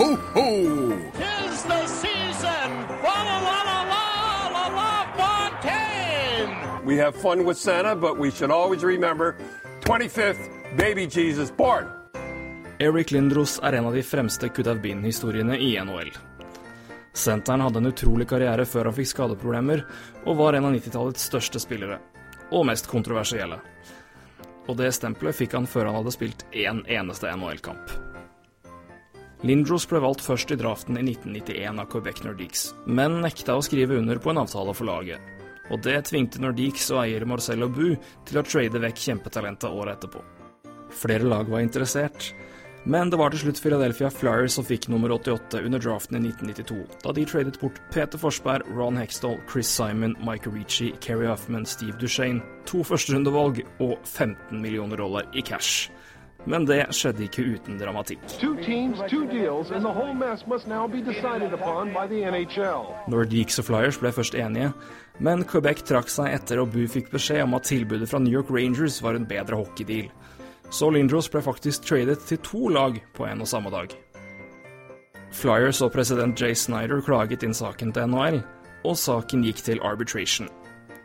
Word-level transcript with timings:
ho, 0.00 0.16
ho! 0.34 0.48
Tis 1.12 1.62
the 1.62 1.86
season! 1.86 2.68
La, 3.04 3.16
la 3.28 3.38
la 3.46 3.58
la 3.70 3.82
la 3.92 4.48
la 4.54 4.66
la 4.78 4.92
Fontaine! 5.18 6.86
We 6.86 6.96
have 6.96 7.14
fun 7.14 7.44
with 7.44 7.58
Santa, 7.58 7.94
but 7.94 8.18
we 8.18 8.30
should 8.30 8.50
always 8.50 8.82
remember 8.82 9.36
25th, 9.80 10.48
baby 10.76 11.06
Jesus 11.06 11.50
born. 11.50 11.86
Eric 12.78 13.10
Lindros 13.10 13.60
er 13.62 13.72
en 13.72 13.86
av 13.86 13.94
de 13.94 14.02
fremste 14.02 14.48
could 14.48 14.66
have 14.66 14.80
been-historiene 14.80 15.58
i 15.58 15.76
NHL. 15.84 16.10
Senteren 17.12 17.60
hadde 17.60 17.78
en 17.78 17.86
utrolig 17.86 18.28
karriere 18.28 18.64
før 18.64 18.88
han 18.88 18.96
fikk 18.96 19.10
skadeproblemer, 19.10 19.84
og 20.24 20.36
var 20.36 20.56
en 20.56 20.64
av 20.64 20.72
90-tallets 20.72 21.26
største 21.28 21.60
spillere. 21.60 21.98
Og 22.50 22.64
mest 22.66 22.88
kontroversielle. 22.88 23.60
Og 24.66 24.78
det 24.78 24.94
stempelet 24.96 25.36
fikk 25.36 25.58
han 25.58 25.68
før 25.68 25.90
han 25.90 26.00
hadde 26.00 26.14
spilt 26.14 26.46
én 26.56 26.80
eneste 26.88 27.28
NHL-kamp. 27.36 28.09
Lindros 29.46 29.86
ble 29.88 30.02
valgt 30.04 30.20
først 30.20 30.50
i 30.52 30.58
draften 30.60 30.98
i 31.00 31.04
1991 31.06 31.80
av 31.80 31.86
Quebec 31.88 32.18
Nordiques, 32.26 32.64
men 32.84 33.22
nekta 33.24 33.54
å 33.56 33.62
skrive 33.64 33.96
under 33.96 34.20
på 34.20 34.34
en 34.34 34.42
avtale 34.42 34.74
for 34.76 34.88
laget. 34.90 35.22
Og 35.72 35.80
det 35.86 35.96
tvingte 36.10 36.42
Nordiques 36.42 36.90
og 36.92 37.06
eier 37.06 37.24
Marcello 37.24 37.70
Bu 37.72 37.94
til 38.28 38.40
å 38.40 38.44
trade 38.44 38.82
vekk 38.82 39.00
kjempetalentet 39.00 39.70
året 39.70 39.96
etterpå. 39.96 40.20
Flere 40.92 41.24
lag 41.30 41.48
var 41.48 41.64
interessert, 41.64 42.34
men 42.84 43.08
det 43.12 43.16
var 43.20 43.32
til 43.32 43.42
slutt 43.42 43.62
Philadelphia 43.62 44.10
Flyers 44.12 44.58
som 44.58 44.64
fikk 44.64 44.90
nummer 44.92 45.12
88 45.16 45.62
under 45.64 45.80
draften 45.80 46.18
i 46.18 46.22
1992, 46.26 46.84
da 47.04 47.12
de 47.16 47.24
tradet 47.28 47.60
bort 47.62 47.80
Peter 47.94 48.20
Forsberg, 48.20 48.68
Ron 48.76 49.00
Hextall, 49.00 49.38
Chris 49.48 49.68
Simon, 49.72 50.18
Mike 50.24 50.52
Ricci, 50.52 50.90
Kerry 51.00 51.28
Huffman, 51.28 51.64
Steve 51.68 51.96
Duchene, 52.00 52.44
to 52.68 52.84
førsterundevalg 52.84 53.62
og 53.78 53.96
15 54.04 54.60
millioner 54.60 55.00
dollar 55.00 55.28
i 55.32 55.44
cash. 55.44 55.88
Men 56.48 56.64
det 56.64 56.86
skjedde 56.96 57.26
ikke 57.26 57.44
uten 57.56 57.76
dramatikk. 57.80 58.22
Nordiques 63.12 63.60
og 63.60 63.66
Flyers 63.68 63.98
ble 64.00 64.12
først 64.16 64.38
enige, 64.40 64.72
men 65.20 65.44
Quebec 65.44 65.84
trakk 65.84 66.08
seg 66.08 66.32
etter 66.32 66.62
og 66.62 66.72
Bu 66.72 66.86
fikk 66.88 67.10
beskjed 67.12 67.44
om 67.44 67.58
at 67.58 67.68
tilbudet 67.68 68.08
fra 68.08 68.22
New 68.22 68.32
York 68.32 68.48
Rangers 68.54 69.02
var 69.04 69.18
en 69.18 69.28
bedre 69.28 69.58
hockeydeal. 69.60 70.08
Så 70.70 70.88
Lindros 70.94 71.28
ble 71.28 71.42
faktisk 71.42 71.84
tradet 71.88 72.22
til 72.28 72.38
to 72.46 72.70
lag 72.72 72.96
på 73.16 73.26
en 73.26 73.42
og 73.42 73.50
samme 73.50 73.72
dag. 73.74 73.92
Flyers 75.34 75.82
og 75.82 75.92
president 75.94 76.40
Jay 76.40 76.54
Snyder 76.54 77.02
klaget 77.04 77.44
inn 77.46 77.54
saken 77.54 77.92
til 77.94 78.08
NHL, 78.10 78.40
og 78.86 78.96
saken 78.98 79.44
gikk 79.46 79.60
til 79.66 79.82
arbitration. 79.84 80.48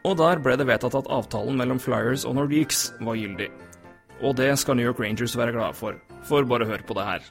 Og 0.06 0.18
der 0.22 0.40
ble 0.42 0.56
det 0.58 0.68
vedtatt 0.70 0.96
at 0.98 1.10
avtalen 1.12 1.58
mellom 1.58 1.82
Flyers 1.82 2.26
og 2.30 2.38
Nordiques 2.38 2.92
var 3.02 3.18
gyldig. 3.18 3.50
Og 4.22 4.36
det 4.38 4.52
skal 4.60 4.78
New 4.78 4.86
York 4.88 5.00
Rangers 5.00 5.36
være 5.38 5.56
glade 5.56 5.76
for, 5.76 5.98
for 6.24 6.48
bare 6.48 6.68
hør 6.70 6.86
på 6.88 6.96
det 6.98 7.06
her. 7.08 7.26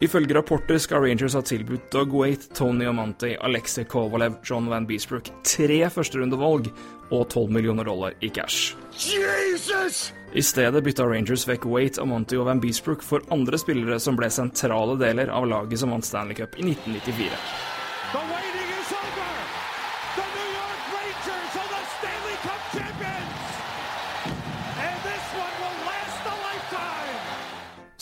Ifølge 0.00 0.34
rapporter 0.36 0.76
skal 0.78 1.00
Rangers 1.00 1.32
ha 1.32 1.40
tilbudt 1.40 1.88
Doug 1.92 2.12
Waite, 2.12 2.50
Tony 2.54 2.84
Amante, 2.84 3.30
Alexei 3.40 3.84
Kovalev, 3.88 4.34
John 4.44 4.68
Van 4.68 4.84
Beesbrook 4.86 5.30
tre 5.42 5.78
førsterundevalg 5.88 6.68
og 7.10 7.22
12 7.32 7.52
millioner 7.56 7.88
dollar 7.88 8.12
i 8.20 8.28
cash. 8.28 8.76
Jesus! 8.92 10.12
I 10.36 10.42
stedet 10.44 10.82
bytta 10.84 11.06
Rangers 11.08 11.46
vekk 11.48 11.64
Waite, 11.70 12.02
Amonte 12.04 12.36
og 12.36 12.44
Van 12.50 12.60
Beesbrook 12.60 13.00
for 13.02 13.24
andre 13.32 13.56
spillere 13.56 13.96
som 14.02 14.18
ble 14.20 14.28
sentrale 14.28 14.98
deler 15.00 15.32
av 15.32 15.48
laget 15.48 15.80
som 15.80 15.94
vant 15.96 16.04
Stanley 16.04 16.36
Cup 16.36 16.58
i 16.60 16.66
1994. 16.66 17.32
The 18.12 18.20
waiting 18.34 18.70
is 18.76 18.92
over! 19.00 19.32
The 20.18 20.26
New 20.36 20.50
York 20.60 20.82
Rangers 20.92 21.56
are 21.62 21.70
the 21.72 21.82
Stanley 21.96 22.36
Cup 22.44 22.65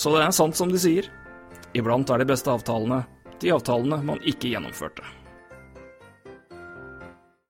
Så 0.05 0.11
det 0.13 0.21
er 0.21 0.35
sant 0.37 0.53
som 0.59 0.69
de 0.69 0.77
sier. 0.77 1.07
Iblant 1.73 2.11
er 2.13 2.21
de 2.21 2.29
beste 2.29 2.53
avtalene 2.53 3.07
de 3.41 3.53
avtalene 3.55 4.03
man 4.05 4.21
ikke 4.29 4.51
gjennomførte. 4.53 5.05